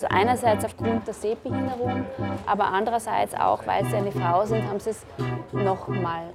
[0.00, 2.06] Also einerseits aufgrund der Sehbehinderung,
[2.46, 5.04] aber andererseits auch, weil sie eine Frau sind, haben sie es
[5.52, 6.32] noch mal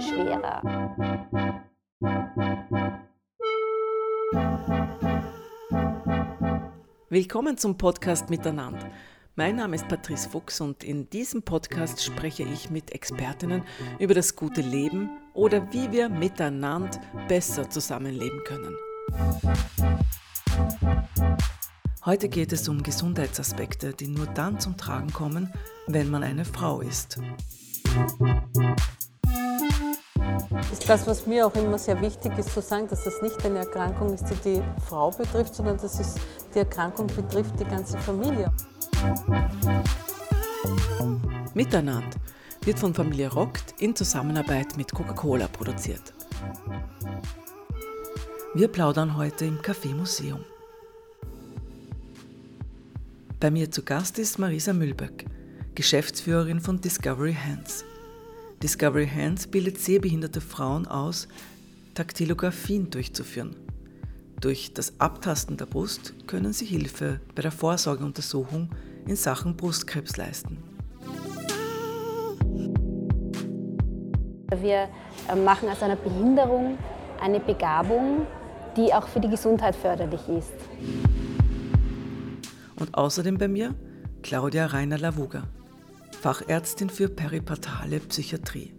[0.00, 0.60] schwerer.
[7.08, 8.90] Willkommen zum Podcast Miteinander.
[9.36, 13.62] Mein Name ist Patrice Fuchs und in diesem Podcast spreche ich mit Expertinnen
[14.00, 18.76] über das gute Leben oder wie wir miteinander besser zusammenleben können.
[22.06, 25.50] Heute geht es um Gesundheitsaspekte, die nur dann zum Tragen kommen,
[25.86, 27.18] wenn man eine Frau ist.
[30.86, 34.12] Das, was mir auch immer sehr wichtig ist, zu sagen, dass das nicht eine Erkrankung
[34.12, 36.16] ist, die die Frau betrifft, sondern dass es
[36.54, 38.52] die Erkrankung betrifft die ganze Familie.
[41.54, 42.10] Miteinander
[42.66, 46.12] wird von Familie Rockt in Zusammenarbeit mit Coca-Cola produziert.
[48.52, 50.44] Wir plaudern heute im Café Museum.
[53.44, 55.26] Bei mir zu Gast ist Marisa Mühlböck,
[55.74, 57.84] Geschäftsführerin von Discovery Hands.
[58.62, 61.28] Discovery Hands bildet sehbehinderte Frauen aus,
[61.92, 63.54] Taktilographien durchzuführen.
[64.40, 68.70] Durch das Abtasten der Brust können sie Hilfe bei der Vorsorgeuntersuchung
[69.06, 70.56] in Sachen Brustkrebs leisten.
[74.58, 74.88] Wir
[75.28, 76.78] äh, machen aus einer Behinderung
[77.20, 78.26] eine Begabung,
[78.74, 81.23] die auch für die Gesundheit förderlich ist.
[82.76, 83.74] Und außerdem bei mir
[84.22, 85.44] Claudia Reiner-Lavuga,
[86.20, 88.74] Fachärztin für peripartale Psychiatrie.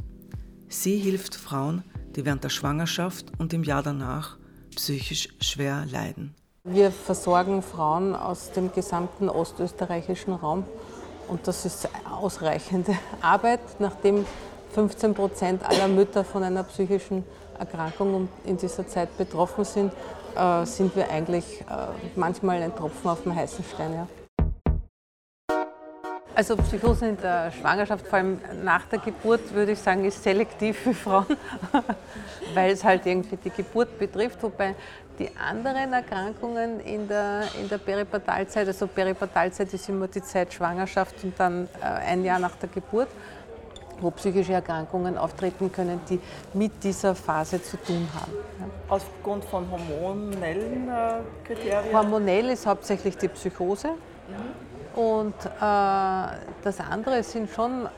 [0.68, 1.84] Sie hilft Frauen,
[2.16, 4.38] die während der Schwangerschaft und im Jahr danach
[4.76, 6.34] psychisch schwer leiden.
[6.64, 10.64] Wir versorgen Frauen aus dem gesamten ostösterreichischen Raum
[11.28, 14.26] und das ist ausreichende Arbeit, nachdem
[14.74, 17.24] 15 Prozent aller Mütter von einer psychischen
[17.60, 19.92] Erkrankung in dieser Zeit betroffen sind,
[20.36, 23.94] äh, sind wir eigentlich äh, manchmal ein Tropfen auf dem heißen Stein.
[23.94, 24.08] Ja.
[26.36, 30.78] Also Psychose in der Schwangerschaft, vor allem nach der Geburt, würde ich sagen, ist selektiv
[30.80, 31.38] für Frauen,
[32.54, 34.76] weil es halt irgendwie die Geburt betrifft, wobei
[35.18, 41.16] die anderen Erkrankungen in der, in der Peripartalzeit, also Peripartalzeit ist immer die Zeit Schwangerschaft
[41.24, 43.08] und dann äh, ein Jahr nach der Geburt,
[44.02, 46.20] wo psychische Erkrankungen auftreten können, die
[46.54, 48.34] mit dieser Phase zu tun haben.
[48.90, 51.94] Aufgrund von hormonellen äh, Kriterien?
[51.94, 53.90] Hormonell ist hauptsächlich die Psychose.
[53.90, 55.00] Mhm.
[55.00, 57.90] Und äh, das andere sind schon äh,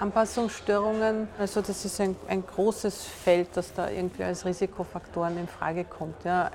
[0.00, 1.28] Anpassungsstörungen.
[1.38, 6.24] Also das ist ein, ein großes Feld, das da irgendwie als Risikofaktoren in Frage kommt.
[6.24, 6.50] Ja.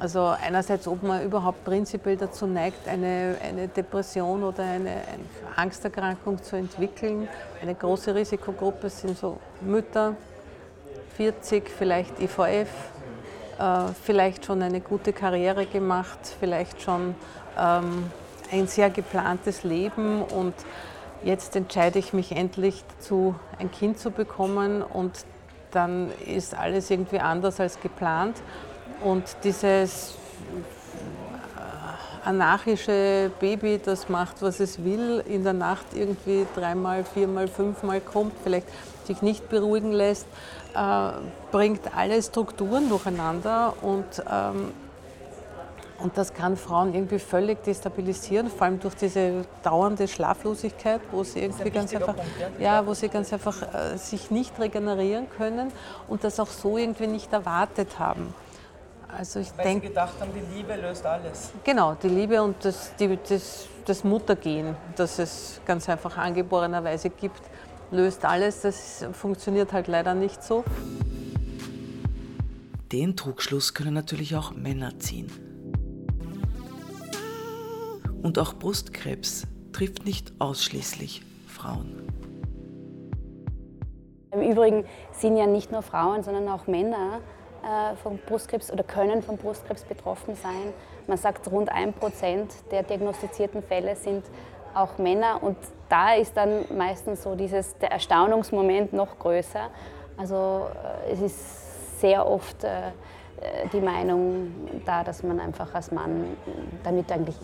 [0.00, 5.24] Also einerseits, ob man überhaupt prinzipiell dazu neigt, eine, eine Depression oder eine, eine,
[5.56, 7.28] Angsterkrankung zu entwickeln.
[7.60, 10.16] Eine große Risikogruppe sind so Mütter,
[11.18, 12.70] 40, vielleicht IVF,
[13.58, 17.14] äh, vielleicht schon eine gute Karriere gemacht, vielleicht schon
[17.58, 18.10] ähm,
[18.50, 20.54] ein sehr geplantes Leben und
[21.22, 25.26] jetzt entscheide ich mich endlich dazu, ein Kind zu bekommen und
[25.72, 28.36] dann ist alles irgendwie anders als geplant.
[29.02, 30.14] Und dieses
[31.56, 38.00] äh, anarchische Baby, das macht, was es will, in der Nacht irgendwie dreimal, viermal, fünfmal
[38.00, 38.66] kommt, vielleicht
[39.04, 40.26] sich nicht beruhigen lässt,
[40.74, 41.10] äh,
[41.50, 44.72] bringt alle Strukturen durcheinander und, ähm,
[45.98, 51.40] und das kann Frauen irgendwie völlig destabilisieren, vor allem durch diese dauernde Schlaflosigkeit, wo sie
[51.40, 52.76] irgendwie ein ganz einfach, Punkt, ja?
[52.76, 52.86] ja?
[52.86, 55.72] wo sie ganz einfach äh, sich nicht regenerieren können
[56.08, 58.32] und das auch so irgendwie nicht erwartet haben.
[59.16, 61.52] Also ich Weil denk, Sie gedacht haben, die Liebe löst alles.
[61.64, 67.42] Genau, die Liebe und das, die, das, das Muttergehen, das es ganz einfach angeborenerweise gibt,
[67.90, 68.62] löst alles.
[68.62, 70.64] Das funktioniert halt leider nicht so.
[72.92, 75.30] Den Trugschluss können natürlich auch Männer ziehen.
[78.22, 82.06] Und auch Brustkrebs trifft nicht ausschließlich Frauen.
[84.32, 87.20] Im Übrigen sind ja nicht nur Frauen, sondern auch Männer
[87.62, 90.72] äh, vom Brustkrebs oder können vom Brustkrebs betroffen sein.
[91.06, 94.24] Man sagt, rund ein Prozent der diagnostizierten Fälle sind
[94.74, 95.56] auch Männer und
[95.88, 99.68] da ist dann meistens so dieses, der Erstaunungsmoment noch größer.
[100.16, 100.66] Also
[101.06, 102.92] äh, es ist sehr oft äh,
[103.72, 104.52] die Meinung
[104.84, 106.36] da, dass man einfach als Mann
[106.82, 107.36] damit eigentlich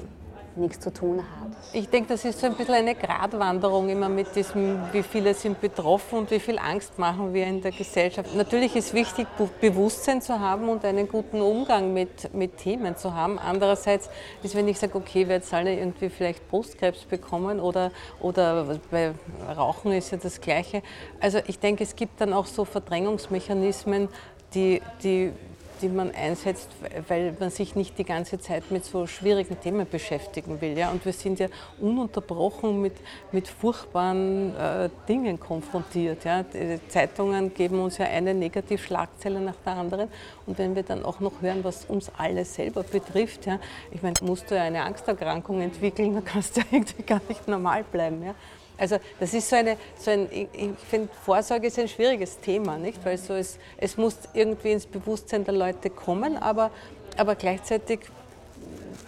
[0.56, 1.56] nichts zu tun hat.
[1.72, 5.60] Ich denke, das ist so ein bisschen eine Gratwanderung immer mit diesem, wie viele sind
[5.60, 8.34] betroffen und wie viel Angst machen wir in der Gesellschaft.
[8.34, 9.26] Natürlich ist wichtig,
[9.60, 13.38] Bewusstsein zu haben und einen guten Umgang mit, mit Themen zu haben.
[13.38, 14.08] Andererseits
[14.42, 19.12] ist, wenn ich sage, okay, wir jetzt alle irgendwie vielleicht Brustkrebs bekommen oder, oder bei
[19.56, 20.82] Rauchen ist ja das Gleiche.
[21.20, 24.08] Also ich denke, es gibt dann auch so Verdrängungsmechanismen,
[24.54, 25.32] die, die
[25.80, 26.68] die man einsetzt,
[27.08, 30.76] weil man sich nicht die ganze Zeit mit so schwierigen Themen beschäftigen will.
[30.76, 30.90] Ja?
[30.90, 31.48] Und wir sind ja
[31.80, 32.94] ununterbrochen mit,
[33.32, 36.24] mit furchtbaren äh, Dingen konfrontiert.
[36.24, 36.42] Ja?
[36.42, 40.08] Die Zeitungen geben uns ja eine Negativschlagzeile nach der anderen.
[40.46, 43.58] Und wenn wir dann auch noch hören, was uns alle selber betrifft, ja?
[43.90, 47.46] ich meine, musst du ja eine Angsterkrankung entwickeln, dann kannst du ja irgendwie gar nicht
[47.48, 48.22] normal bleiben.
[48.22, 48.34] Ja?
[48.78, 53.04] Also das ist so, eine, so ein, ich finde, Vorsorge ist ein schwieriges Thema, nicht?
[53.04, 56.70] Weil so es, es muss irgendwie ins Bewusstsein der Leute kommen, aber,
[57.16, 58.00] aber gleichzeitig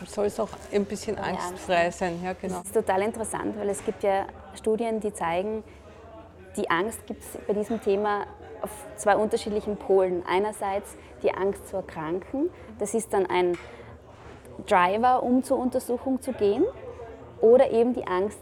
[0.06, 2.20] soll es auch ein bisschen angstfrei sein.
[2.24, 2.58] Ja, genau.
[2.58, 5.64] Das ist total interessant, weil es gibt ja Studien, die zeigen,
[6.56, 8.26] die Angst gibt es bei diesem Thema
[8.62, 10.24] auf zwei unterschiedlichen Polen.
[10.26, 13.58] Einerseits die Angst zu erkranken, das ist dann ein
[14.66, 16.64] Driver, um zur Untersuchung zu gehen,
[17.40, 18.38] oder eben die Angst,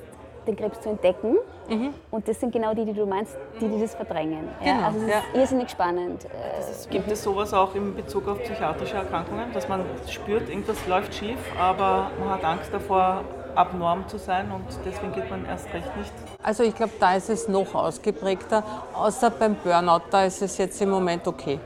[0.46, 1.37] den Krebs zu entdecken.
[1.69, 1.94] Mhm.
[2.10, 4.48] Und das sind genau die, die du meinst, die, die das verdrängen.
[4.60, 5.19] Genau, ja, also es ja.
[5.19, 6.26] ist irrsinnig spannend.
[6.60, 11.14] Ist, gibt es sowas auch in Bezug auf psychiatrische Erkrankungen, dass man spürt, irgendwas läuft
[11.14, 13.22] schief, aber man hat Angst davor,
[13.56, 16.12] abnorm zu sein und deswegen geht man erst recht nicht?
[16.43, 18.62] Also ich glaube, da ist es noch ausgeprägter,
[18.94, 21.58] außer beim Burnout, da ist es jetzt im Moment okay.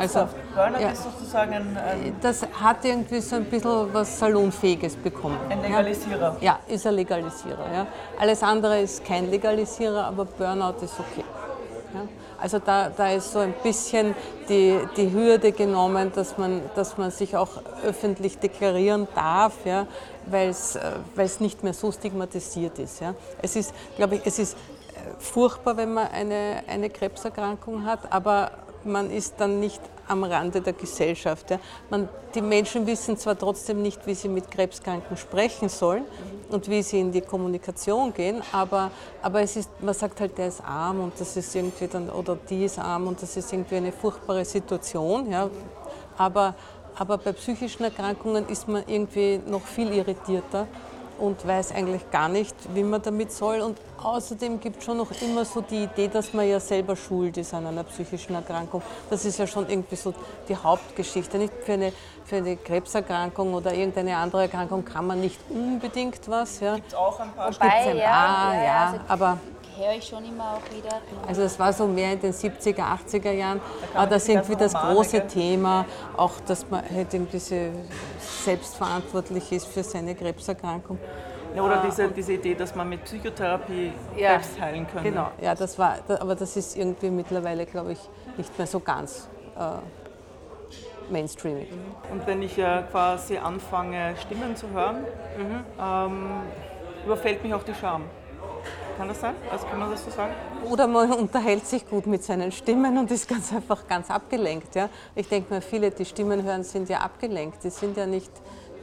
[0.00, 0.34] Ernsthaft?
[0.34, 4.96] Also, Burnout ja, ist sozusagen ein, ein, Das hat irgendwie so ein bisschen was Salonfähiges
[4.96, 5.38] bekommen.
[5.48, 6.36] Ein Legalisierer?
[6.40, 7.72] Ja, ist ein Legalisierer.
[7.72, 7.86] Ja.
[8.18, 11.24] Alles andere ist kein Legalisierer, aber Burnout ist okay.
[11.94, 12.00] Ja.
[12.42, 14.16] Also da, da ist so ein bisschen
[14.48, 19.86] die, die Hürde genommen, dass man, dass man sich auch öffentlich deklarieren darf, ja,
[20.26, 23.00] weil es äh, nicht mehr so stigmatisiert ist.
[23.00, 23.14] Ja.
[23.40, 28.50] Es ist, glaube ich, es ist äh, furchtbar, wenn man eine, eine Krebserkrankung hat, aber
[28.84, 31.50] man ist dann nicht am Rande der Gesellschaft.
[31.50, 31.58] Ja.
[31.90, 36.04] Man, die Menschen wissen zwar trotzdem nicht, wie sie mit Krebskranken sprechen sollen
[36.50, 38.90] und wie sie in die Kommunikation gehen, aber,
[39.22, 42.36] aber es ist, man sagt halt, der ist arm und das ist irgendwie dann, oder
[42.36, 45.30] die ist arm und das ist irgendwie eine furchtbare Situation.
[45.30, 45.48] Ja.
[46.18, 46.54] Aber,
[46.96, 50.66] aber bei psychischen Erkrankungen ist man irgendwie noch viel irritierter
[51.22, 53.60] und weiß eigentlich gar nicht, wie man damit soll.
[53.60, 57.36] Und außerdem gibt es schon noch immer so die Idee, dass man ja selber schuld
[57.36, 58.82] ist an einer psychischen Erkrankung.
[59.08, 60.12] Das ist ja schon irgendwie so
[60.48, 61.38] die Hauptgeschichte.
[61.38, 61.92] Nicht für eine,
[62.24, 66.58] für eine Krebserkrankung oder irgendeine andere Erkrankung kann man nicht unbedingt was.
[66.58, 66.74] Ja.
[66.74, 69.38] Gibt es auch ein paar Wobei, ein paar, ja, ja, also aber
[69.76, 71.00] höre ich schon immer auch wieder.
[71.26, 73.60] Also es war so mehr in den 70er, 80er Jahren,
[73.92, 75.28] da war das irgendwie das große gell?
[75.28, 75.84] Thema,
[76.16, 77.40] auch dass man halt irgendwie
[78.44, 80.98] selbstverantwortlich ist für seine Krebserkrankung.
[81.54, 85.10] Ja, oder diese, diese Idee, dass man mit Psychotherapie ja, Krebs heilen könnte.
[85.10, 87.98] Genau, ja, das war, aber das ist irgendwie mittlerweile, glaube ich,
[88.38, 89.28] nicht mehr so ganz
[89.58, 91.68] äh, mainstreamig.
[92.10, 95.04] Und wenn ich äh, quasi anfange, Stimmen zu hören,
[95.36, 95.64] mhm.
[95.78, 96.30] ähm,
[97.04, 98.04] überfällt mich auch die Scham.
[98.96, 99.34] Kann das sein?
[99.50, 100.34] Also kann man das so sagen?
[100.64, 104.74] Oder man unterhält sich gut mit seinen Stimmen und ist ganz einfach ganz abgelenkt.
[104.74, 104.88] Ja?
[105.14, 107.64] Ich denke mal, viele, die Stimmen hören, sind ja abgelenkt.
[107.64, 108.30] Die sind ja nicht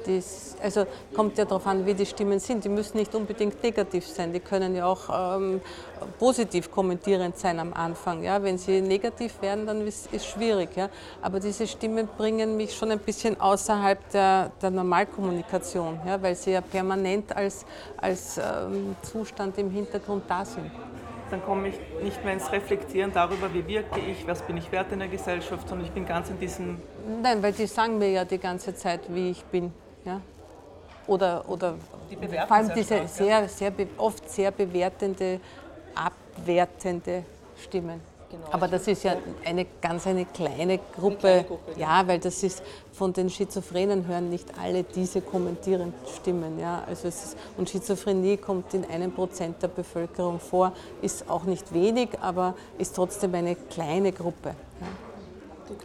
[0.05, 0.85] das, also
[1.15, 2.63] kommt ja darauf an, wie die Stimmen sind.
[2.63, 5.09] Die müssen nicht unbedingt negativ sein, die können ja auch
[5.39, 5.61] ähm,
[6.17, 8.23] positiv kommentierend sein am Anfang.
[8.23, 8.41] Ja?
[8.41, 10.75] Wenn sie negativ werden, dann ist es schwierig.
[10.75, 10.89] Ja?
[11.21, 16.21] Aber diese Stimmen bringen mich schon ein bisschen außerhalb der, der Normalkommunikation, ja?
[16.21, 17.65] weil sie ja permanent als,
[17.97, 20.71] als ähm, Zustand im Hintergrund da sind
[21.29, 24.91] dann komme ich nicht mehr ins Reflektieren darüber, wie wirke ich, was bin ich wert
[24.91, 26.77] in der Gesellschaft, sondern ich bin ganz in diesem.
[27.21, 29.71] Nein, weil die sagen mir ja die ganze Zeit, wie ich bin.
[30.05, 30.21] Ja?
[31.07, 31.75] Oder, oder
[32.47, 35.39] vor allem diese sehr, sehr, oft sehr bewertende,
[35.95, 37.23] abwertende
[37.57, 38.01] Stimmen.
[38.29, 38.45] Genau.
[38.51, 41.27] Aber das ist ja eine ganz eine kleine Gruppe.
[41.27, 42.61] Eine kleine Gruppe ja, weil das ist
[42.93, 46.59] von den Schizophrenen hören nicht alle diese kommentierenden Stimmen.
[46.59, 46.83] Ja.
[46.85, 52.09] Also ist, und Schizophrenie kommt in einem Prozent der Bevölkerung vor, ist auch nicht wenig,
[52.21, 54.49] aber ist trotzdem eine kleine Gruppe.
[54.79, 55.08] Ja.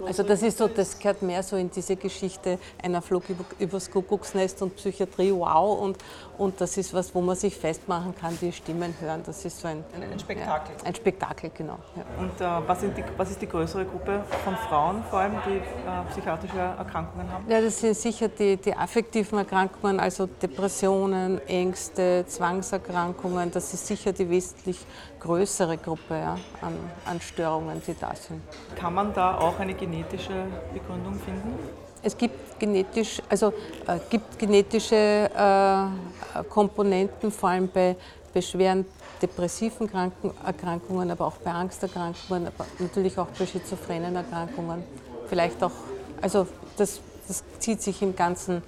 [0.06, 3.90] Also das ist so, das gehört mehr so in diese Geschichte einer Flug über, übers
[3.90, 5.80] Kuckucksnest und Psychiatrie, wow.
[5.80, 5.98] Und,
[6.38, 9.22] und das ist was, wo man sich festmachen kann, die Stimmen hören.
[9.24, 10.74] Das ist so ein, ein, ein Spektakel.
[10.78, 11.78] Ja, ein Spektakel, genau.
[11.96, 12.04] Ja.
[12.18, 16.10] Und äh, was, die, was, ist die größere Gruppe von Frauen vor allem, die äh,
[16.10, 17.44] psychiatrische Erkrankungen haben?
[17.48, 23.50] Ja, das sind sicher die, die affektiven Erkrankungen, also Depressionen, Ängste, Zwangserkrankungen.
[23.50, 24.78] Das ist sicher die wesentlich
[25.24, 26.74] größere Gruppe ja, an,
[27.06, 28.42] an Störungen, die da sind.
[28.76, 31.54] Kann man da auch eine genetische Begründung finden?
[32.02, 33.48] Es gibt genetisch, also
[33.86, 37.96] äh, gibt genetische äh, Komponenten, vor allem bei,
[38.34, 38.84] bei schweren
[39.22, 44.84] depressiven Kranken, Erkrankungen, aber auch bei Angsterkrankungen, aber natürlich auch bei schizophrenen Erkrankungen.
[45.26, 45.72] Vielleicht auch,
[46.20, 48.62] also das, das zieht sich im ganzen,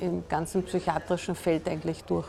[0.00, 2.26] im ganzen psychiatrischen Feld eigentlich durch,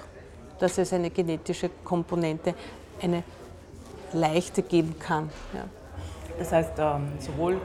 [0.60, 2.54] dass es eine genetische Komponente,
[3.02, 3.24] eine
[4.14, 5.30] leichte geben kann.
[5.54, 5.64] Ja.
[6.38, 7.60] Das heißt, ähm, sowohl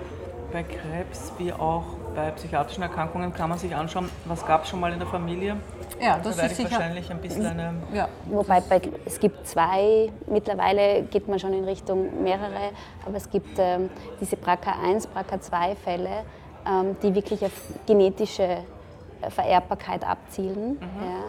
[0.53, 1.85] bei Krebs wie auch
[2.15, 5.57] bei psychiatrischen Erkrankungen kann man sich anschauen, was gab es schon mal in der Familie.
[6.01, 6.71] Ja, das da ist sicher.
[6.71, 7.75] wahrscheinlich ein bisschen eine.
[7.93, 8.09] Ja.
[8.27, 12.71] Wobei bei, es gibt zwei, mittlerweile geht man schon in Richtung mehrere,
[13.05, 16.25] aber es gibt ähm, diese BRCA1, BRCA2-Fälle,
[16.67, 17.53] ähm, die wirklich auf
[17.87, 20.73] genetische äh, Vererbbarkeit abzielen.
[20.73, 20.81] Mhm.
[21.05, 21.25] Ja.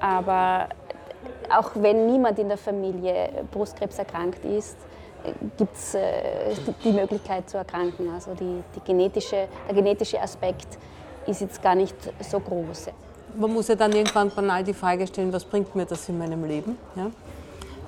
[0.00, 0.68] Aber
[1.58, 4.76] auch wenn niemand in der Familie Brustkrebs erkrankt ist,
[5.56, 6.54] gibt es äh,
[6.84, 8.10] die Möglichkeit zu erkranken.
[8.12, 10.78] Also die, die genetische, der genetische Aspekt
[11.26, 12.88] ist jetzt gar nicht so groß.
[13.36, 16.44] Man muss ja dann irgendwann banal die Frage stellen, was bringt mir das in meinem
[16.44, 16.76] Leben?
[16.96, 17.10] Ja?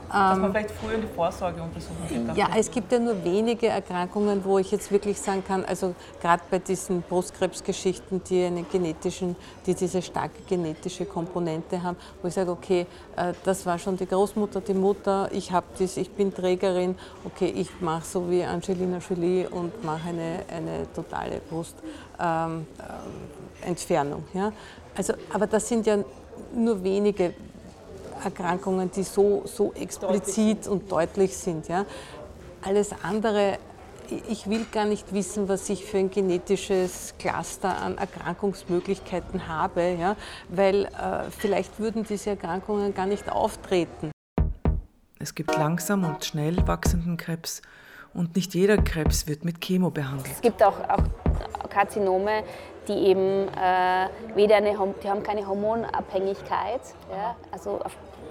[0.09, 4.45] Dass man ähm, vielleicht früher die Vorsorge untersuchen Ja, es gibt ja nur wenige Erkrankungen,
[4.45, 9.75] wo ich jetzt wirklich sagen kann, also gerade bei diesen Brustkrebsgeschichten, die, eine genetischen, die
[9.75, 14.61] diese starke genetische Komponente haben, wo ich sage, okay, äh, das war schon die Großmutter,
[14.61, 19.49] die Mutter, ich habe das, ich bin Trägerin, okay, ich mache so wie Angelina Jolie
[19.49, 24.25] und mache eine, eine totale Brustentfernung.
[24.33, 24.53] Ähm, äh, ja?
[24.97, 25.99] Also, aber das sind ja
[26.55, 27.35] nur wenige
[28.23, 31.69] Erkrankungen, die so, so explizit und deutlich sind.
[31.69, 31.85] Ja.
[32.63, 33.59] Alles andere,
[34.29, 40.17] ich will gar nicht wissen, was ich für ein genetisches Cluster an Erkrankungsmöglichkeiten habe, ja,
[40.49, 44.11] weil äh, vielleicht würden diese Erkrankungen gar nicht auftreten.
[45.19, 47.63] Es gibt langsam und schnell wachsenden Krebs
[48.13, 50.31] und nicht jeder Krebs wird mit Chemo behandelt.
[50.31, 51.03] Es gibt auch, auch
[51.75, 52.45] Karzinome,
[52.89, 57.81] die eben äh, weder eine, die haben keine Hormonabhängigkeit, ja, also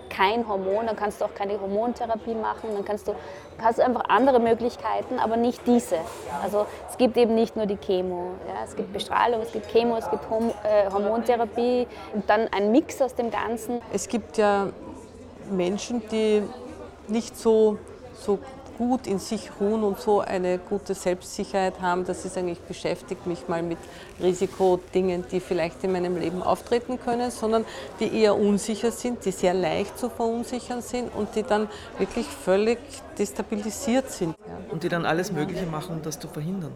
[0.10, 3.16] kein Hormon, dann kannst du auch keine Hormontherapie machen, dann kannst du
[3.62, 5.98] hast einfach andere Möglichkeiten, aber nicht diese.
[6.44, 9.98] Also es gibt eben nicht nur die Chemo, ja, es gibt Bestrahlung, es gibt Chemo,
[9.98, 13.82] es gibt Horm äh, Hormontherapie und dann ein Mix aus dem Ganzen.
[13.92, 14.68] Es gibt ja
[15.50, 16.44] Menschen, die
[17.08, 17.78] nicht so,
[18.14, 18.40] so
[18.77, 23.22] gut in sich ruhen und so eine gute Selbstsicherheit haben, dass sie sagen, ich beschäftige
[23.25, 23.77] mich mal mit
[24.22, 27.65] Risikodingen, die vielleicht in meinem Leben auftreten können, sondern
[28.00, 32.80] die eher unsicher sind, die sehr leicht zu verunsichern sind und die dann wirklich völlig
[33.18, 34.36] destabilisiert sind.
[34.70, 36.75] Und die dann alles Mögliche machen, um das zu verhindern.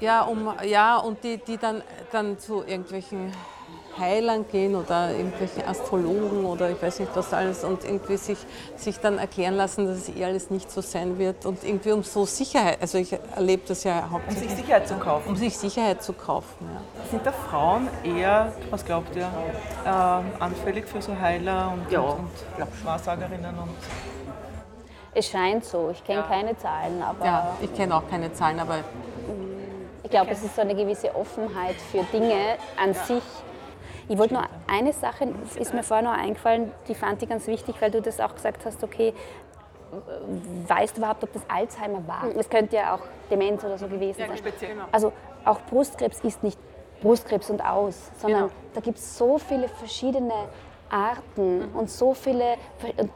[0.00, 3.32] Ja, um, ja und die, die dann, dann zu irgendwelchen
[3.98, 8.38] Heilern gehen oder irgendwelche Astrologen oder ich weiß nicht was alles und irgendwie sich,
[8.76, 12.02] sich dann erklären lassen, dass es eh alles nicht so sein wird und irgendwie um
[12.02, 14.50] so Sicherheit, also ich erlebe das ja hauptsächlich.
[14.50, 15.28] Um sich Sicherheit zu kaufen.
[15.28, 17.10] Um sich Sicherheit zu kaufen, ja.
[17.10, 19.30] Sind da Frauen eher, was glaubt ihr,
[19.84, 22.00] äh, anfällig für so Heiler und, ja.
[22.00, 23.76] und, und Wahrsagerinnen und
[25.18, 25.88] es scheint so.
[25.90, 26.26] Ich kenne ja.
[26.26, 27.24] keine Zahlen, aber.
[27.24, 28.80] Ja, ich kenne auch keine Zahlen, aber.
[30.02, 30.36] Ich glaube, okay.
[30.38, 33.04] es ist so eine gewisse Offenheit für Dinge an ja.
[33.04, 33.22] sich,
[34.08, 37.76] ich wollte nur eine Sache, ist mir vorher noch eingefallen, die fand ich ganz wichtig,
[37.80, 39.12] weil du das auch gesagt hast, okay,
[40.66, 42.24] weißt du überhaupt, ob das Alzheimer war?
[42.36, 44.36] Es könnte ja auch Demenz oder so gewesen ja, sein.
[44.36, 44.84] Speziell, genau.
[44.92, 45.12] Also
[45.44, 46.58] auch Brustkrebs ist nicht
[47.00, 48.52] Brustkrebs und aus, sondern genau.
[48.74, 50.32] da gibt es so viele verschiedene
[50.90, 52.56] Arten und so viele,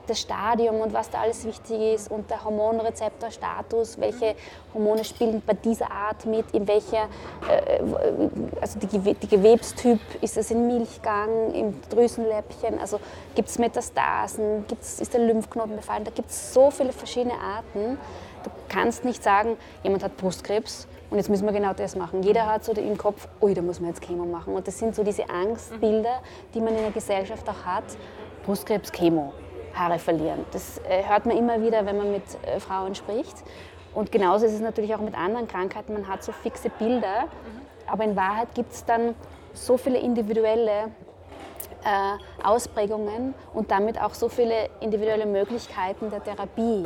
[0.07, 4.35] das Stadium und was da alles wichtig ist und der Hormonrezeptorstatus, welche
[4.75, 7.09] Hormone spielen bei dieser Art mit, in welcher,
[7.49, 7.81] äh,
[8.61, 13.01] also die, die Gewebstyp, ist es im Milchgang, im Drüsenläppchen, also
[13.35, 17.99] gibt es Metastasen, gibt's, ist der Lymphknoten befallen, da gibt es so viele verschiedene Arten.
[18.43, 22.23] Du kannst nicht sagen, jemand hat Brustkrebs und jetzt müssen wir genau das machen.
[22.23, 24.55] Jeder hat so im Kopf, ui, da muss man jetzt Chemo machen.
[24.55, 26.23] Und das sind so diese Angstbilder,
[26.55, 27.85] die man in der Gesellschaft auch hat.
[28.45, 29.33] Brustkrebs, Chemo,
[29.75, 30.45] Haare verlieren.
[30.53, 33.43] Das äh, hört man immer wieder, wenn man mit äh, Frauen spricht.
[33.93, 35.93] Und genauso ist es natürlich auch mit anderen Krankheiten.
[35.93, 37.25] Man hat so fixe Bilder,
[37.89, 39.17] aber in Wahrheit gibt es dann
[39.53, 40.93] so viele individuelle
[41.85, 46.85] äh, Ausprägungen und damit auch so viele individuelle Möglichkeiten der Therapie.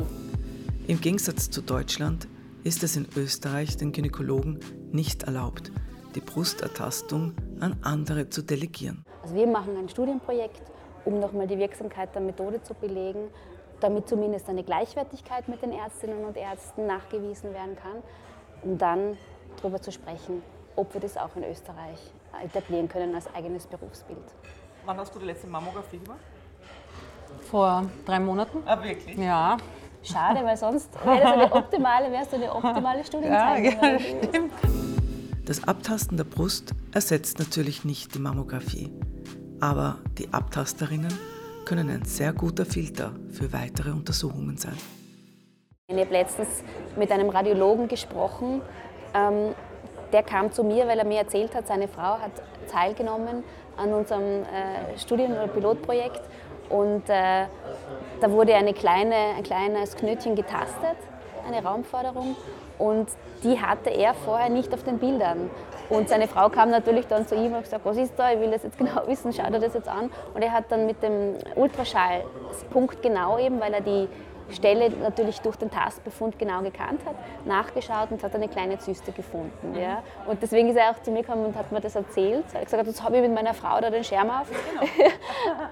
[0.87, 2.27] Im Gegensatz zu Deutschland
[2.63, 4.59] ist es in Österreich den Gynäkologen
[4.91, 5.71] nicht erlaubt,
[6.13, 9.03] die Brustertastung an andere zu delegieren.
[9.23, 10.61] Also wir machen ein Studienprojekt,
[11.03, 13.29] um nochmal die Wirksamkeit der Methode zu belegen,
[13.79, 18.03] damit zumindest eine Gleichwertigkeit mit den Ärztinnen und Ärzten nachgewiesen werden kann,
[18.61, 19.17] um dann
[19.57, 20.43] darüber zu sprechen,
[20.75, 21.97] ob wir das auch in Österreich
[22.43, 24.35] etablieren können als eigenes Berufsbild.
[24.85, 26.19] Wann hast du die letzte Mammographie gemacht?
[27.49, 28.59] Vor drei Monaten.
[28.67, 29.17] Ah, wirklich?
[29.17, 29.57] Ja.
[30.05, 33.63] Schade, weil sonst wäre das eine optimale, wärst du eine optimale Studienzeit.
[33.81, 34.53] Ja, ja, stimmt.
[35.45, 38.91] Das Abtasten der Brust ersetzt natürlich nicht die Mammographie,
[39.59, 41.13] aber die Abtasterinnen
[41.65, 44.77] können ein sehr guter Filter für weitere Untersuchungen sein.
[45.87, 46.63] Ich habe letztens
[46.95, 48.61] mit einem Radiologen gesprochen.
[49.13, 49.53] Ähm,
[50.11, 52.31] der kam zu mir, weil er mir erzählt hat, seine Frau hat
[52.71, 53.43] teilgenommen
[53.77, 56.21] an unserem äh, Studien- oder Pilotprojekt
[56.69, 57.45] und äh,
[58.21, 60.97] da wurde eine kleine, ein kleines Knötchen getastet,
[61.47, 62.35] eine Raumforderung.
[62.77, 63.07] Und
[63.43, 65.49] die hatte er vorher nicht auf den Bildern.
[65.89, 68.39] Und seine Frau kam natürlich dann zu ihm und hat gesagt, was ist da, ich
[68.39, 70.09] will das jetzt genau wissen, schau dir das jetzt an.
[70.33, 72.23] Und er hat dann mit dem Ultraschall,
[72.71, 74.07] punktgenau eben, weil er die
[74.51, 79.71] Stelle natürlich durch den Tastbefund genau gekannt hat, nachgeschaut und hat eine kleine Zyste gefunden.
[79.71, 79.79] Mhm.
[79.79, 80.03] Ja.
[80.27, 82.45] Und deswegen ist er auch zu mir gekommen und hat mir das erzählt.
[82.53, 85.11] Er hat gesagt, jetzt habe ich mit meiner Frau da den Schirm auf, genau.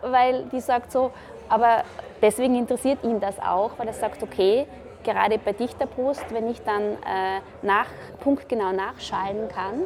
[0.12, 1.12] weil die sagt so,
[1.54, 1.84] aber
[2.20, 4.66] deswegen interessiert ihn das auch, weil er sagt, okay,
[5.04, 7.86] gerade bei dichter Brust, wenn ich dann äh, nach,
[8.22, 9.84] punktgenau nachschallen kann,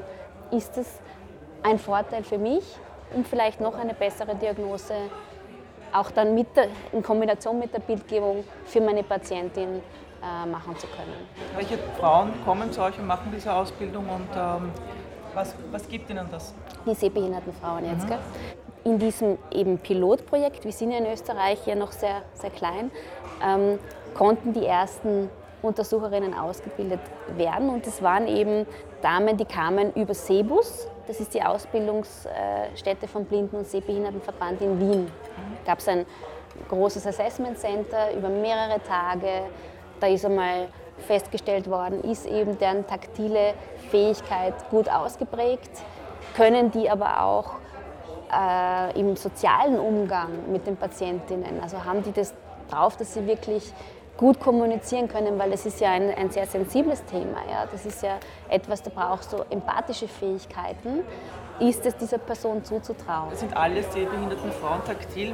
[0.52, 1.02] ist es
[1.64, 2.64] ein Vorteil für mich,
[3.14, 4.94] um vielleicht noch eine bessere Diagnose
[5.92, 9.82] auch dann mit der, in Kombination mit der Bildgebung für meine Patientin
[10.22, 11.28] äh, machen zu können.
[11.54, 14.72] Welche Frauen kommen zu euch und machen diese Ausbildung und ähm,
[15.34, 16.54] was, was gibt ihnen das?
[16.86, 18.06] Die sehbehinderten Frauen jetzt.
[18.06, 18.10] Mhm.
[18.10, 18.20] Gell?
[18.88, 22.90] In diesem eben Pilotprojekt, wir sind ja in Österreich ja noch sehr, sehr klein,
[23.46, 23.80] ähm,
[24.14, 25.30] konnten die ersten
[25.62, 27.02] Untersucherinnen ausgebildet
[27.36, 27.68] werden.
[27.68, 28.66] Und das waren eben
[29.02, 35.12] Damen, die kamen über Sebus, das ist die Ausbildungsstätte vom Blinden- und Sehbehindertenverband in Wien.
[35.66, 36.06] Gab es ein
[36.70, 39.50] großes Assessment Center über mehrere Tage.
[40.00, 43.54] Da ist einmal festgestellt worden, ist eben deren taktile
[43.92, 45.72] Fähigkeit gut ausgeprägt,
[46.38, 47.56] können die aber auch
[48.32, 52.34] äh, im sozialen Umgang mit den Patientinnen, also haben die das
[52.70, 53.74] drauf, dass sie wirklich
[54.18, 57.38] gut kommunizieren können, weil das ist ja ein, ein sehr sensibles Thema.
[57.50, 57.68] Ja?
[57.72, 58.18] Das ist ja
[58.50, 61.04] etwas, da brauchst du empathische Fähigkeiten.
[61.60, 63.36] Ist es dieser Person zuzutrauen?
[63.36, 65.34] Sind alle sehbehinderten Frauen taktil äh,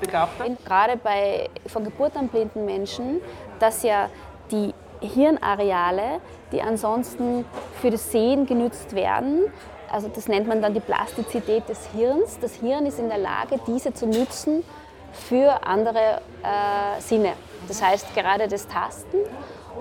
[0.00, 0.44] begabter?
[0.64, 3.20] Gerade bei von Geburt an blinden Menschen,
[3.58, 4.08] dass ja
[4.50, 6.20] die Hirnareale,
[6.52, 7.44] die ansonsten
[7.80, 9.44] für das Sehen genützt werden,
[9.90, 12.38] also das nennt man dann die Plastizität des Hirns.
[12.40, 14.64] Das Hirn ist in der Lage, diese zu nützen
[15.12, 17.32] für andere äh, Sinne.
[17.68, 19.18] Das heißt, gerade das Tasten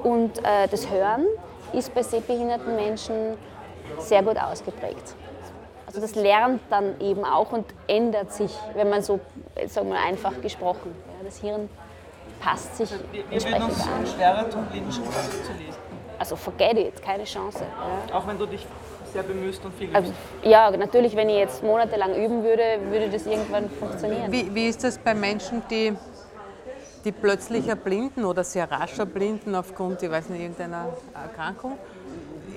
[0.03, 1.25] und äh, das Hören
[1.73, 3.37] ist bei sehbehinderten Menschen
[3.99, 5.15] sehr gut ausgeprägt.
[5.87, 9.19] Also das lernt dann eben auch und ändert sich, wenn man so,
[9.67, 10.95] sagen wir einfach gesprochen.
[11.17, 11.69] Ja, das Hirn
[12.39, 14.05] passt sich wir, wir entsprechend uns an.
[14.05, 15.11] schwerer tun, Blindenschrift
[15.45, 15.79] zu lesen.
[16.17, 17.63] Also forget it, keine Chance.
[18.09, 18.17] Ja.
[18.17, 18.65] Auch wenn du dich
[19.15, 20.11] sehr bemüßt und viel also,
[20.43, 24.29] Ja, natürlich, wenn ich jetzt monatelang üben würde, würde das irgendwann funktionieren.
[24.29, 25.93] Wie, wie ist das bei Menschen, die
[27.05, 31.77] die plötzlich erblinden oder sehr rasch erblinden aufgrund, ich weiß nicht, irgendeiner Erkrankung.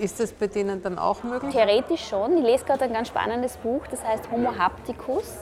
[0.00, 1.52] Ist das bei denen dann auch möglich?
[1.52, 2.38] Theoretisch schon.
[2.38, 5.34] Ich lese gerade ein ganz spannendes Buch, das heißt Homo Hapticus,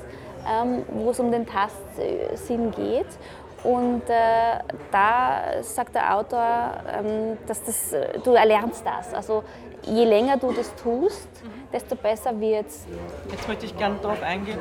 [0.51, 3.07] ähm, wo es um den Tastsinn geht.
[3.63, 4.59] Und äh,
[4.91, 9.15] da sagt der Autor, ähm, dass das, du erlernst das.
[9.15, 9.45] Also
[9.87, 11.29] je länger du das tust,
[11.73, 12.87] desto besser wird es.
[13.31, 14.59] Jetzt möchte ich gerne darauf eingehen,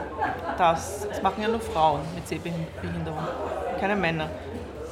[0.57, 3.27] dass es machen ja nur Frauen mit Sehbehinderung,
[3.79, 4.29] keine Männer.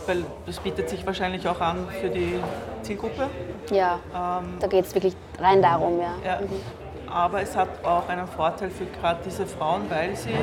[0.05, 2.37] Weil das bietet sich wahrscheinlich auch an für die
[2.81, 3.29] Zielgruppe.
[3.71, 6.13] Ja, ähm, da geht es wirklich rein darum, ja.
[6.25, 6.61] ja mhm.
[7.09, 10.33] Aber es hat auch einen Vorteil für gerade diese Frauen, weil sie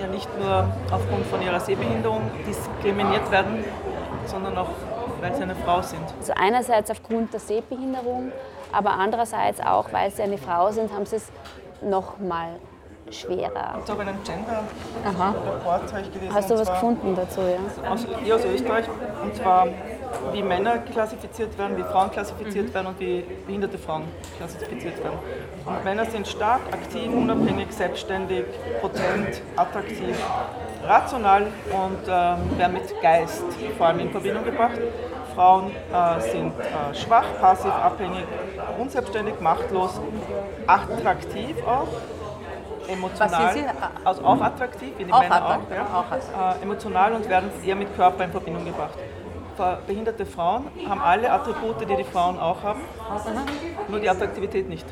[0.00, 3.64] ja nicht nur aufgrund von ihrer Sehbehinderung diskriminiert werden,
[4.26, 4.70] sondern auch
[5.22, 6.02] weil sie eine Frau sind.
[6.18, 8.32] Also einerseits aufgrund der Sehbehinderung,
[8.72, 11.30] aber andererseits auch, weil sie eine Frau sind, haben sie es
[11.82, 12.58] noch mal
[13.10, 13.78] schwerer.
[13.84, 16.34] Ich habe einen Gender-Report gelesen.
[16.34, 17.40] Hast du was gefunden dazu?
[17.40, 17.90] Ja?
[17.90, 18.86] Aus, aus Österreich.
[19.22, 19.68] Und zwar,
[20.32, 22.74] wie Männer klassifiziert werden, wie Frauen klassifiziert mhm.
[22.74, 24.04] werden und wie behinderte Frauen
[24.38, 25.18] klassifiziert werden.
[25.64, 28.44] Und Männer sind stark, aktiv, unabhängig, selbstständig,
[28.80, 30.16] potent, attraktiv,
[30.84, 33.44] rational und ähm, werden mit Geist
[33.76, 34.78] vor allem in Verbindung gebracht.
[35.34, 38.24] Frauen äh, sind äh, schwach, passiv, abhängig,
[38.78, 40.00] unselbstständig, machtlos,
[40.66, 41.88] attraktiv auch,
[42.88, 43.54] emotional,
[44.04, 47.94] also auch attraktiv, wie die auch Männer auch, ja, äh, emotional und werden eher mit
[47.96, 48.98] Körper in Verbindung gebracht.
[49.86, 52.80] Behinderte Frauen haben alle Attribute, die die Frauen auch haben,
[53.86, 54.86] nur die Attraktivität nicht.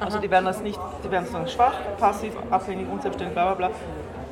[0.00, 3.76] Also die werden, als nicht, die werden dann schwach, passiv, abhängig, unselbstständig, bla bla bla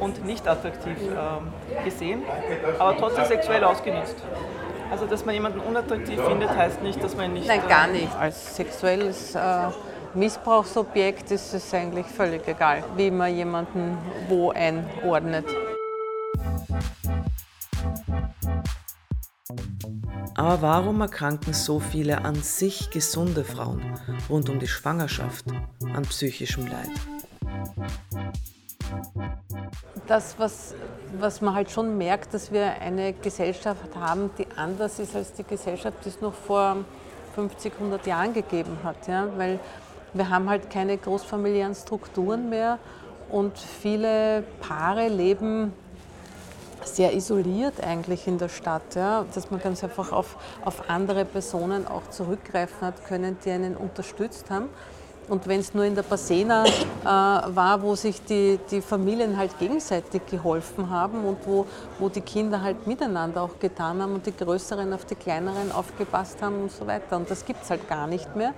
[0.02, 2.22] und nicht attraktiv ähm, gesehen,
[2.78, 4.16] aber trotzdem sexuell ausgenutzt.
[4.92, 7.48] Also, dass man jemanden unattraktiv findet, heißt nicht, dass man ihn nicht.
[7.48, 8.14] Nein, gar äh, nicht.
[8.14, 9.68] Als sexuelles äh,
[10.12, 13.96] Missbrauchsobjekt ist es eigentlich völlig egal, wie man jemanden
[14.28, 15.46] wo einordnet.
[20.34, 23.80] Aber warum erkranken so viele an sich gesunde Frauen
[24.28, 25.46] rund um die Schwangerschaft
[25.94, 26.90] an psychischem Leid?
[30.06, 30.74] Das, was,
[31.18, 35.44] was man halt schon merkt, dass wir eine Gesellschaft haben, die anders ist als die
[35.44, 36.76] Gesellschaft, die es noch vor
[37.34, 39.08] 50, 100 Jahren gegeben hat.
[39.08, 39.28] Ja?
[39.36, 39.58] Weil
[40.12, 42.78] wir haben halt keine großfamiliären Strukturen mehr
[43.30, 45.72] und viele Paare leben
[46.84, 51.86] sehr isoliert eigentlich in der Stadt, ja, dass man ganz einfach auf, auf andere Personen
[51.86, 54.68] auch zurückgreifen hat können, die einen unterstützt haben.
[55.28, 59.58] Und wenn es nur in der Pasena äh, war, wo sich die, die Familien halt
[59.58, 61.66] gegenseitig geholfen haben und wo,
[61.98, 66.42] wo die Kinder halt miteinander auch getan haben und die Größeren auf die Kleineren aufgepasst
[66.42, 67.16] haben und so weiter.
[67.16, 68.52] Und das gibt es halt gar nicht mehr.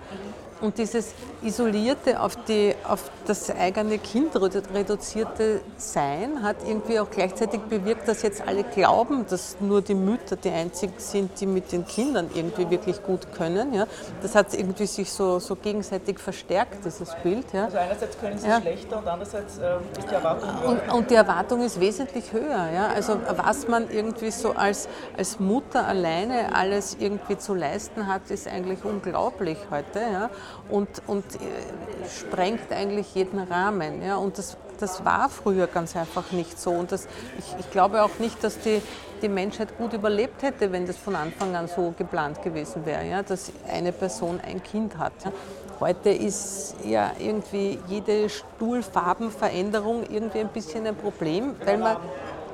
[0.65, 7.61] Und dieses isolierte, auf, die, auf das eigene Kind reduzierte Sein hat irgendwie auch gleichzeitig
[7.61, 11.85] bewirkt, dass jetzt alle glauben, dass nur die Mütter die einzigen sind, die mit den
[11.85, 13.75] Kindern irgendwie wirklich gut können.
[13.75, 13.87] Ja.
[14.23, 17.45] Das hat irgendwie sich so, so gegenseitig verstärkt, dieses Bild.
[17.53, 17.67] Ja.
[17.67, 18.63] Also einerseits können sie ja.
[18.63, 20.69] schlechter und andererseits äh, ist die Erwartung höher.
[20.71, 22.71] Und, und, die Erwartung ist wesentlich höher.
[22.73, 22.87] Ja.
[22.89, 28.49] Also was man irgendwie so als, als Mutter alleine alles irgendwie zu leisten hat, ist
[28.49, 30.01] eigentlich unglaublich heute.
[30.01, 30.31] Ja
[30.69, 34.03] und, und äh, sprengt eigentlich jeden Rahmen.
[34.03, 34.17] Ja?
[34.17, 36.71] Und das, das war früher ganz einfach nicht so.
[36.71, 37.07] Und das,
[37.39, 38.81] ich, ich glaube auch nicht, dass die,
[39.23, 43.23] die Menschheit gut überlebt hätte, wenn das von Anfang an so geplant gewesen wäre, ja?
[43.23, 45.13] dass eine Person ein Kind hat.
[45.25, 45.33] Ja?
[45.81, 51.97] Heute ist ja irgendwie jede Stuhlfarbenveränderung irgendwie ein bisschen ein Problem, weil man,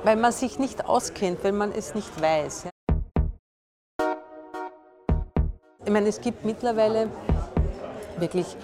[0.03, 2.65] weil man sich nicht auskennt, weil man es nicht weiß.
[5.83, 7.09] Ich meine, es gibt mittlerweile
[8.21, 8.55] wirklich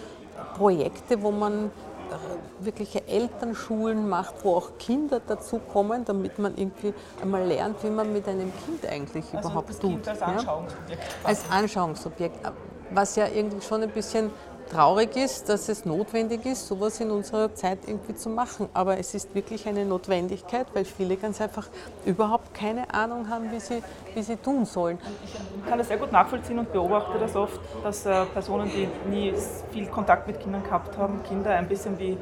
[0.56, 7.46] Projekte, wo man äh, wirkliche Elternschulen macht, wo auch Kinder dazukommen, damit man irgendwie einmal
[7.46, 9.92] lernt, wie man mit einem Kind eigentlich also überhaupt das tut.
[9.92, 11.04] Kind als Anschauungsobjekt.
[11.04, 11.28] Ja?
[11.28, 12.52] Als Anschauungsobjekt,
[12.92, 14.32] was ja irgendwie schon ein bisschen
[14.70, 18.70] traurig ist, dass es notwendig ist, sowas in unserer Zeit irgendwie zu machen.
[18.74, 21.68] Aber es ist wirklich eine Notwendigkeit, weil viele ganz einfach
[22.06, 23.82] überhaupt keine Ahnung haben, wie sie,
[24.14, 25.00] wie sie tun sollen.
[25.26, 29.34] Ich kann das sehr gut nachvollziehen und beobachte das oft, dass äh, Personen, die nie
[29.72, 32.18] viel Kontakt mit Kindern gehabt haben, Kinder ein bisschen wie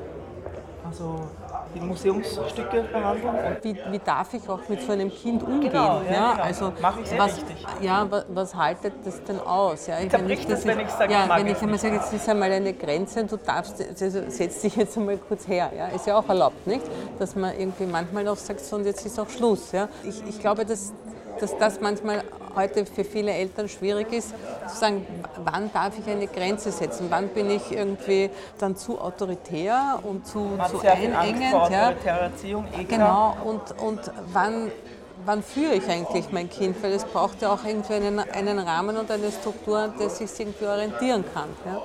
[0.85, 1.27] also
[1.75, 3.57] die Museumsstücke behandeln.
[3.61, 5.71] Wie, wie, darf ich auch mit so einem Kind umgehen?
[5.71, 6.43] Genau, ja, ja genau.
[6.43, 7.65] Also Mache ich was, richtig.
[7.81, 9.87] Ja, was, was, haltet das denn aus?
[9.87, 12.27] Ja, ich wenn ich, das, wenn ich sage, ja, wenn ich einmal sage, jetzt ist
[12.29, 15.71] einmal eine Grenze und du darfst, also setz dich jetzt einmal kurz her.
[15.77, 16.85] Ja, ist ja auch erlaubt, nicht?
[17.19, 19.71] Dass man irgendwie manchmal noch sagt, so und jetzt ist auch Schluss.
[19.71, 19.89] Ja.
[20.03, 20.93] Ich, ich glaube, dass
[21.39, 22.23] dass das manchmal
[22.55, 24.29] heute für viele Eltern schwierig ist,
[24.67, 25.05] zu sagen,
[25.43, 30.57] wann darf ich eine Grenze setzen, wann bin ich irgendwie dann zu autoritär und zu,
[30.69, 31.69] zu einengend.
[31.69, 31.91] Ja.
[31.91, 33.99] Erziehung, eh genau, und, und
[34.31, 34.71] wann,
[35.25, 38.97] wann führe ich eigentlich mein Kind, weil es braucht ja auch irgendwie einen, einen Rahmen
[38.97, 41.49] und eine Struktur, an der sich irgendwie orientieren kann.
[41.65, 41.81] Ja.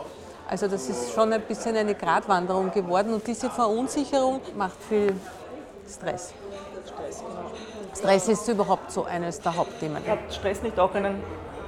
[0.49, 5.15] Also das ist schon ein bisschen eine Gratwanderung geworden und diese Verunsicherung macht viel
[5.89, 6.33] Stress.
[6.85, 7.70] Stress, genau.
[7.97, 10.07] Stress ist überhaupt so eines der Hauptthemen.
[10.07, 11.17] Hat Stress nicht auch einen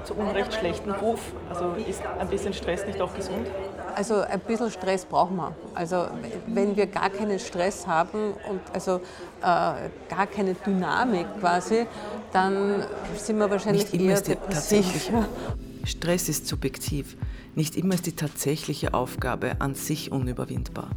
[0.05, 1.21] zu Unrecht schlechten Ruf?
[1.49, 3.47] Also ist ein bisschen Stress nicht auch gesund?
[3.95, 5.55] Also ein bisschen Stress brauchen wir.
[5.75, 6.07] Also
[6.47, 11.87] wenn wir gar keinen Stress haben und also äh, gar keine Dynamik quasi,
[12.33, 12.85] dann
[13.17, 15.11] sind wir wahrscheinlich nicht eher depressiv.
[15.85, 17.17] Stress ist subjektiv.
[17.55, 20.91] Nicht immer ist die tatsächliche Aufgabe an sich unüberwindbar,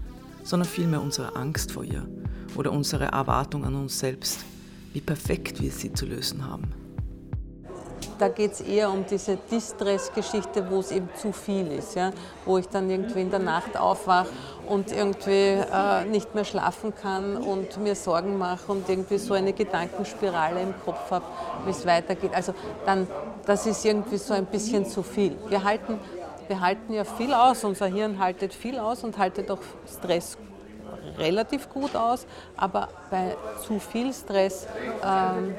[0.44, 2.08] sondern vielmehr unsere Angst vor ihr
[2.56, 4.46] oder unsere Erwartung an uns selbst
[4.96, 6.74] wie perfekt wir sie zu lösen haben.
[8.18, 12.12] Da geht es eher um diese Distress-Geschichte, wo es eben zu viel ist, ja?
[12.46, 14.30] wo ich dann irgendwie in der Nacht aufwache
[14.70, 19.52] und irgendwie äh, nicht mehr schlafen kann und mir Sorgen mache und irgendwie so eine
[19.52, 21.26] Gedankenspirale im Kopf habe,
[21.66, 22.34] wie es weitergeht.
[22.34, 22.54] Also
[22.86, 23.06] dann,
[23.46, 25.36] das ist irgendwie so ein bisschen zu viel.
[25.50, 26.00] Wir halten,
[26.48, 30.38] wir halten ja viel aus, unser Hirn haltet viel aus und haltet auch Stress
[31.18, 32.26] relativ gut aus,
[32.58, 34.68] aber bei zu viel Stress
[35.04, 35.56] ähm,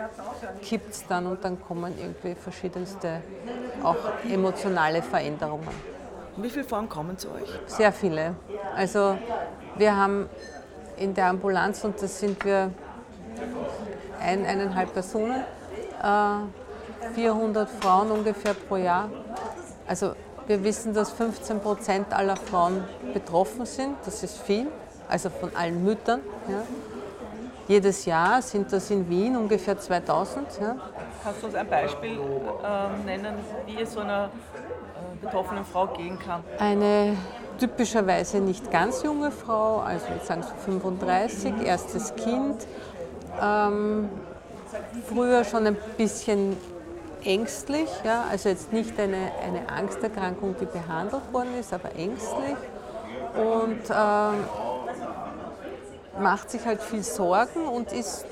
[0.63, 3.23] kippt es dann und dann kommen irgendwie verschiedenste
[3.83, 3.97] auch
[4.29, 5.69] emotionale Veränderungen.
[6.37, 7.49] Wie viele Frauen kommen zu euch?
[7.67, 8.35] Sehr viele.
[8.75, 9.17] Also
[9.77, 10.29] wir haben
[10.97, 12.71] in der Ambulanz, und das sind wir
[14.21, 15.45] ein, eineinhalb Personen,
[16.03, 19.09] äh, 400 Frauen ungefähr pro Jahr.
[19.87, 20.13] Also
[20.47, 23.97] wir wissen, dass 15 Prozent aller Frauen betroffen sind.
[24.05, 24.69] Das ist viel
[25.09, 26.21] also von allen Müttern.
[26.49, 26.63] Ja.
[27.69, 30.47] Jedes Jahr sind das in Wien ungefähr 2000.
[30.61, 30.77] Ja.
[31.23, 33.35] Kannst du uns ein Beispiel äh, nennen,
[33.67, 36.45] wie es so einer äh, betroffenen Frau gehen kann?
[36.61, 37.17] Eine
[37.59, 42.67] typischerweise nicht ganz junge Frau, also ich sagen so 35, erstes Kind.
[43.43, 44.09] Ähm,
[45.09, 46.57] früher schon ein bisschen
[47.25, 52.57] ängstlich, ja, also jetzt nicht eine, eine Angsterkrankung, die behandelt worden ist, aber ängstlich.
[53.35, 54.45] Und ähm,
[56.21, 58.25] macht sich halt viel Sorgen und ist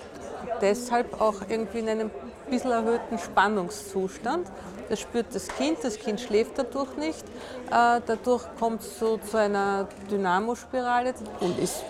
[0.60, 2.10] deshalb auch irgendwie in einem
[2.50, 4.46] bisschen erhöhten Spannungszustand.
[4.88, 7.24] Das spürt das Kind, das Kind schläft dadurch nicht.
[7.70, 11.82] Äh, dadurch kommt es so zu einer Dynamospirale und ist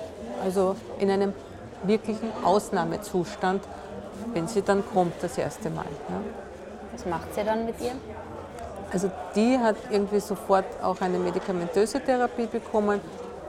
[0.44, 1.32] also in einem
[1.84, 3.62] wirklichen Ausnahmezustand
[4.32, 5.86] wenn sie dann kommt das erste Mal.
[6.08, 6.20] Ja.
[6.92, 7.92] Was macht sie dann mit ihr?
[8.92, 13.00] Also die hat irgendwie sofort auch eine medikamentöse Therapie bekommen,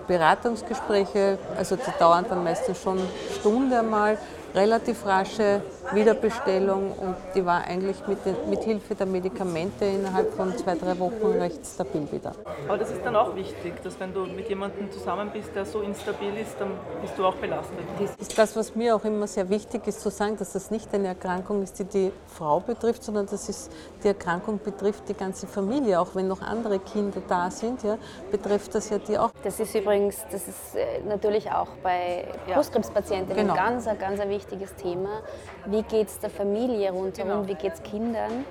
[0.08, 3.00] Beratungsgespräche, also die dauern dann meistens schon
[3.40, 4.18] Stunde mal,
[4.54, 5.62] relativ rasche
[5.94, 10.98] Wiederbestellung und die war eigentlich mit, den, mit Hilfe der Medikamente innerhalb von zwei, drei
[11.00, 12.34] Wochen recht stabil wieder.
[12.68, 15.82] Aber das ist dann auch wichtig, dass wenn du mit jemandem zusammen bist, der so
[15.82, 16.72] instabil ist, dann
[17.02, 17.80] bist du auch belastet.
[18.00, 20.94] Das ist das, was mir auch immer sehr wichtig ist, zu sagen, dass das nicht
[20.94, 23.70] eine Erkrankung ist, die die Frau betrifft, sondern dass es
[24.04, 27.98] die Erkrankung betrifft die ganze Familie, auch wenn noch andere Kinder da sind, ja,
[28.32, 29.32] betrifft das ja die auch.
[29.44, 33.54] Das ist übrigens, das ist äh, natürlich auch bei Brustkrebspatienten genau.
[33.54, 35.22] ein ganz, ganz ein wichtiges Thema.
[35.66, 37.48] Wie geht es der Familie rundherum, genau.
[37.48, 38.46] wie geht es Kindern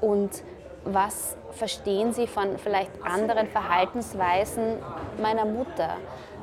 [0.00, 0.42] und
[0.84, 4.76] was verstehen sie von vielleicht anderen Verhaltensweisen
[5.20, 5.96] meiner Mutter?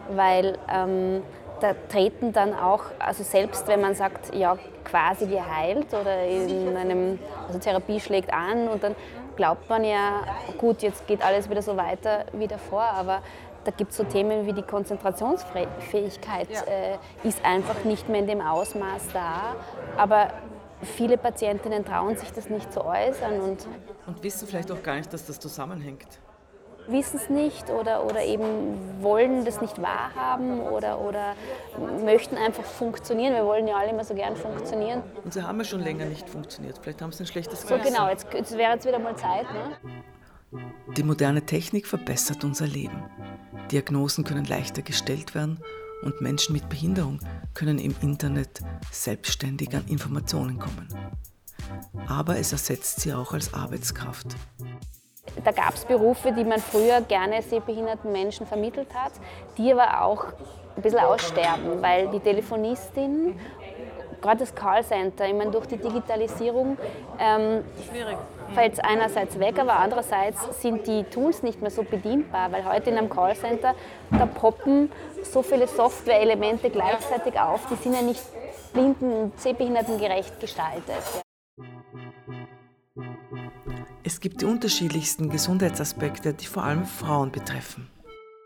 [0.10, 1.24] Weil ähm,
[1.62, 7.20] da treten dann auch, also selbst wenn man sagt, ja, quasi geheilt oder in einem,
[7.48, 8.96] also Therapie schlägt an und dann
[9.36, 10.22] glaubt man ja,
[10.58, 13.22] gut, jetzt geht alles wieder so weiter wie davor, aber
[13.66, 16.62] da gibt es so Themen wie die Konzentrationsfähigkeit ja.
[16.62, 19.56] äh, ist einfach nicht mehr in dem Ausmaß da.
[19.98, 20.30] Aber
[20.82, 23.42] viele Patientinnen trauen sich das nicht zu äußern.
[23.42, 23.68] Und,
[24.08, 26.08] und wissen vielleicht auch gar nicht, dass das zusammenhängt.
[26.88, 31.34] Wissen es nicht oder, oder eben wollen das nicht wahrhaben oder, oder
[32.04, 33.34] möchten einfach funktionieren.
[33.34, 35.02] Wir wollen ja alle immer so gern funktionieren.
[35.24, 36.78] Und sie haben ja schon länger nicht funktioniert.
[36.80, 37.84] Vielleicht haben sie ein schlechtes Gewissen.
[37.84, 39.48] So genau, jetzt, jetzt wäre jetzt wieder mal Zeit.
[39.52, 40.62] Ne?
[40.96, 43.04] Die moderne Technik verbessert unser Leben.
[43.72, 45.60] Diagnosen können leichter gestellt werden
[46.04, 47.20] und Menschen mit Behinderung
[47.54, 50.88] können im Internet selbstständig an Informationen kommen.
[52.08, 54.28] Aber es ersetzt sie auch als Arbeitskraft.
[55.44, 59.14] Da gab es Berufe, die man früher gerne sehbehinderten Menschen vermittelt hat,
[59.58, 60.26] die aber auch
[60.76, 63.36] ein bisschen aussterben, weil die Telefonistin
[64.22, 66.78] gerade das Callcenter, ich meine, durch die Digitalisierung
[67.20, 67.64] ähm,
[68.54, 72.90] fällt es einerseits weg, aber andererseits sind die Tools nicht mehr so bedienbar, weil heute
[72.90, 73.76] in einem Callcenter,
[74.12, 74.92] da poppen
[75.24, 78.22] so viele Software-Elemente gleichzeitig auf, die sind ja nicht
[78.74, 81.24] blinden und sehbehindertengerecht gestaltet.
[84.04, 87.90] Es gibt die unterschiedlichsten Gesundheitsaspekte, die vor allem Frauen betreffen.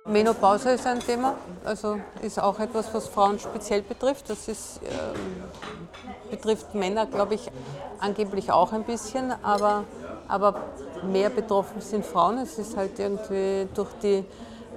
[0.10, 4.30] Menopause ist ein Thema, also ist auch etwas, was Frauen speziell betrifft.
[4.30, 7.52] Das ist, äh, betrifft Männer, glaube ich,
[8.00, 9.84] angeblich auch ein bisschen, aber,
[10.28, 10.56] aber
[11.04, 12.40] mehr betroffen sind Frauen.
[12.40, 14.26] Es ist halt irgendwie durch die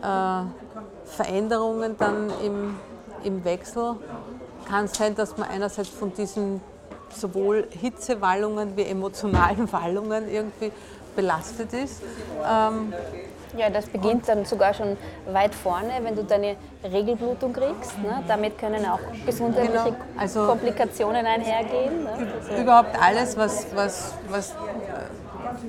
[0.03, 0.43] äh,
[1.07, 2.79] Veränderungen dann im,
[3.25, 3.97] im Wechsel
[4.69, 6.61] kann es sein, dass man einerseits von diesen
[7.15, 10.73] sowohl Hitzewallungen wie emotionalen Wallungen irgendwie
[11.15, 12.03] belastet ist.
[12.45, 12.93] Ähm,
[13.57, 14.97] ja, das beginnt dann sogar schon
[15.31, 17.99] weit vorne, wenn du deine Regelblutung kriegst.
[17.99, 18.23] Ne?
[18.27, 19.97] Damit können auch gesundheitliche genau.
[20.17, 22.05] also Komplikationen einhergehen.
[22.05, 22.33] Ne?
[22.49, 24.55] Also überhaupt alles, was, was, was,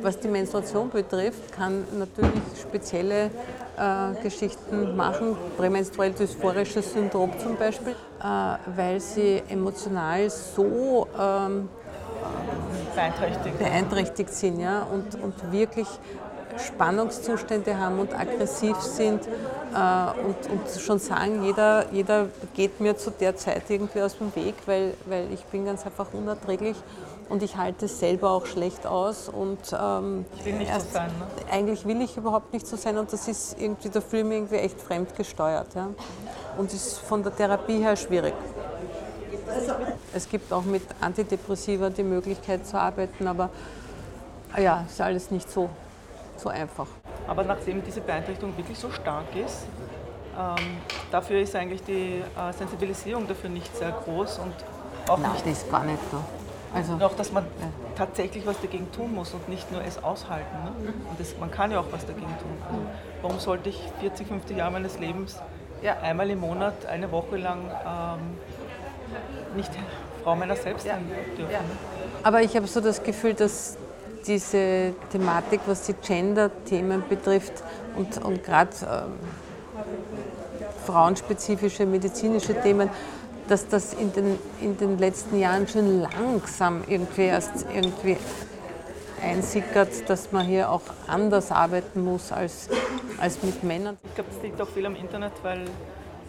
[0.02, 3.26] was die Menstruation betrifft, kann natürlich spezielle
[3.78, 5.36] äh, Geschichten machen.
[5.58, 8.26] Prämenstruell dysphorisches Syndrom zum Beispiel, äh,
[8.76, 11.70] weil sie emotional so ähm,
[12.96, 13.60] beeinträchtigt.
[13.60, 14.84] beeinträchtigt sind ja?
[14.84, 15.88] und, und wirklich
[16.58, 19.30] Spannungszustände haben und aggressiv sind äh,
[20.26, 24.56] und, und, schon sagen, jeder, jeder geht mir zu der Zeit irgendwie aus dem Weg,
[24.66, 26.78] weil, weil ich bin ganz einfach unerträglich
[27.30, 29.30] und ich halte es selber auch schlecht aus.
[29.30, 31.08] Und, ähm, ich will nicht erst, so sein.
[31.08, 31.52] Ne?
[31.52, 34.38] Eigentlich will ich überhaupt nicht so sein und das ist irgendwie, da fühle ich mich
[34.38, 35.74] irgendwie echt fremdgesteuert.
[35.76, 35.90] Ja?
[36.58, 38.34] Und ist von der Therapie her schwierig.
[40.14, 43.50] Es gibt auch mit Antidepressiva die Möglichkeit zu arbeiten, aber
[44.58, 45.70] ja, ist alles nicht so
[46.44, 46.88] so einfach.
[47.28, 49.66] Aber nachdem diese Beeinträchtigung wirklich so stark ist,
[50.38, 50.78] ähm,
[51.12, 54.54] dafür ist eigentlich die äh, Sensibilisierung dafür nicht sehr groß und
[55.08, 56.18] auch Nein, nicht, das ist gar nicht so.
[56.74, 57.68] Also, auch, dass man ja.
[57.96, 60.64] tatsächlich was dagegen tun muss und nicht nur es aushalten.
[60.64, 60.94] Ne?
[61.08, 62.58] Und das, man kann ja auch was dagegen tun.
[62.68, 62.82] Also,
[63.22, 65.40] warum sollte ich 40, 50 Jahre meines Lebens
[65.84, 65.98] ja.
[66.02, 69.70] einmal im Monat, eine Woche lang ähm, nicht
[70.24, 71.54] Frau meiner selbst sein dürfen?
[71.54, 71.60] Ja.
[72.24, 73.78] Aber ich habe so das Gefühl, dass
[74.26, 77.64] diese Thematik, was die Gender-Themen betrifft
[77.96, 79.14] und, und gerade ähm,
[80.86, 82.90] frauenspezifische medizinische Themen,
[83.48, 88.18] dass das in den, in den letzten Jahren schon langsam irgendwie erst irgendwie
[89.22, 92.70] einsickert, dass man hier auch anders arbeiten muss als,
[93.20, 93.98] als mit Männern.
[94.04, 95.66] Ich glaube, das liegt auch viel am Internet, weil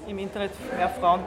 [0.07, 1.21] im Internet mehr Frauen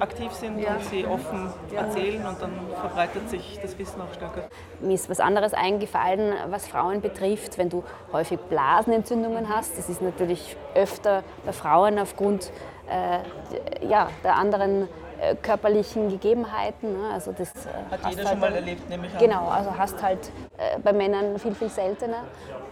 [0.00, 0.74] aktiv sind ja.
[0.74, 4.48] und sie offen erzählen und dann verbreitet sich das Wissen auch stärker.
[4.80, 9.78] Mir ist was anderes eingefallen, was Frauen betrifft, wenn du häufig Blasenentzündungen hast.
[9.78, 12.50] Das ist natürlich öfter bei Frauen aufgrund
[12.90, 14.88] äh, ja, der anderen
[15.20, 16.94] äh, körperlichen Gegebenheiten.
[17.00, 17.10] Ne?
[17.12, 17.52] Also das,
[17.90, 21.54] Hat jeder halt schon mal erlebt, nämlich Genau, also hast halt äh, bei Männern viel,
[21.54, 22.24] viel seltener.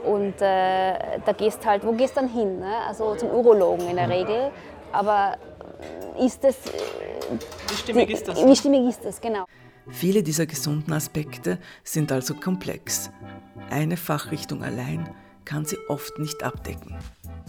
[0.05, 2.59] Und äh, da gehst halt, wo gehst du dann hin?
[2.59, 2.73] Ne?
[2.88, 4.12] Also zum Urologen in der mhm.
[4.12, 4.51] Regel.
[4.92, 5.37] Aber
[6.18, 6.56] ist das.
[7.68, 8.44] Wie stimmig ist das?
[8.44, 9.44] Wie stimmig ist das, genau.
[9.90, 13.11] Viele dieser gesunden Aspekte sind also komplex.
[13.70, 15.09] Eine Fachrichtung allein
[15.44, 16.96] kann sie oft nicht abdecken.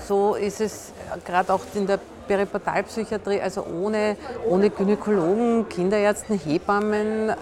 [0.07, 0.91] So ist es
[1.25, 4.15] gerade auch in der Peripatalpsychiatrie, also ohne,
[4.47, 7.33] ohne Gynäkologen, Kinderärzten, Hebammen, äh,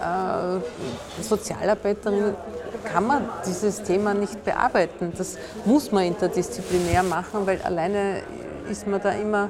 [1.22, 2.34] Sozialarbeiterinnen,
[2.84, 5.12] kann man dieses Thema nicht bearbeiten.
[5.16, 8.22] Das muss man interdisziplinär machen, weil alleine
[8.68, 9.48] ist man da immer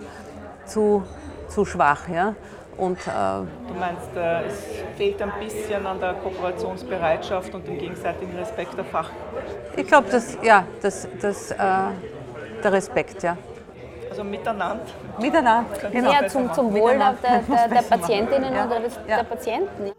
[0.67, 1.03] zu,
[1.51, 2.09] zu schwach.
[2.09, 2.35] Ja?
[2.77, 8.35] Und, äh, du meinst, äh, es fehlt ein bisschen an der Kooperationsbereitschaft und dem gegenseitigen
[8.39, 9.11] Respekt der Fach?
[9.77, 11.57] Ich glaube, das, ja, das, das, äh,
[12.63, 13.37] der Respekt, ja.
[14.09, 14.81] Also miteinander?
[15.21, 16.13] Miteinander, genau.
[16.13, 18.67] Ja, zum, zum Wohl der, der, der Patientinnen ja.
[18.67, 19.17] oder des, ja.
[19.19, 19.93] der Patienten.